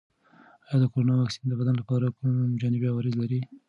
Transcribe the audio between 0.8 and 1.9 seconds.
د کرونا واکسین د بدن